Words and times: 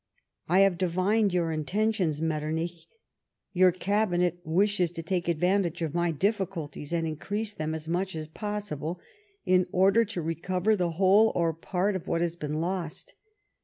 "I 0.49 0.61
have 0.61 0.79
divined 0.79 1.31
your 1.31 1.51
intentions, 1.51 2.23
Metternich: 2.23 2.87
your 3.53 3.71
Cabinet 3.71 4.39
wishes 4.43 4.91
to 4.93 5.03
take 5.03 5.27
advantage 5.27 5.83
of 5.83 5.93
my 5.93 6.11
difliculties, 6.11 6.91
and 6.91 7.05
increase 7.05 7.53
them 7.53 7.75
as 7.75 7.87
much 7.87 8.15
as 8.15 8.27
possible, 8.27 8.99
in 9.45 9.67
order 9.71 10.03
to 10.05 10.23
recover 10.23 10.75
the 10.75 10.93
whole 10.93 11.31
or 11.35 11.53
part 11.53 11.95
of 11.95 12.07
what 12.07 12.21
has 12.21 12.35
been 12.35 12.59
lost. 12.59 13.13